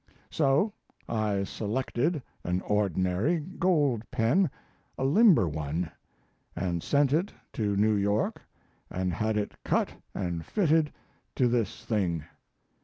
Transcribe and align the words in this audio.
So 0.31 0.73
I 1.07 1.43
selected 1.43 2.23
an 2.43 2.61
ordinary 2.61 3.39
gold 3.39 4.01
pen 4.09 4.49
a 4.97 5.03
limber 5.05 5.47
one 5.47 5.91
and 6.55 6.81
sent 6.81 7.13
it 7.13 7.31
to 7.53 7.75
New 7.75 7.93
York 7.93 8.41
and 8.89 9.13
had 9.13 9.37
it 9.37 9.63
cut 9.63 9.93
and 10.15 10.43
fitted 10.43 10.91
to 11.35 11.47
this 11.47 11.85
thing. 11.85 12.23